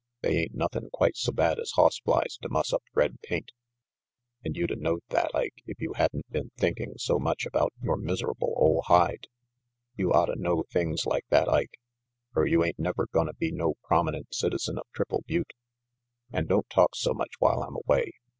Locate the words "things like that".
10.73-11.47